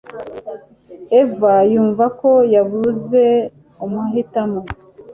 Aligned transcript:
Eva 1.21 1.53
yumva 1.73 2.05
ko 2.19 2.31
yabuze 2.53 3.23
amahitamo 3.83 4.61